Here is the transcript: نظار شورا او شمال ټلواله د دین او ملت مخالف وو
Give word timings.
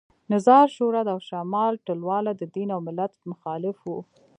نظار 0.33 0.65
شورا 0.75 1.01
او 1.13 1.19
شمال 1.29 1.73
ټلواله 1.87 2.31
د 2.35 2.41
دین 2.55 2.69
او 2.75 2.79
ملت 2.87 3.13
مخالف 3.31 3.77
وو 3.87 3.99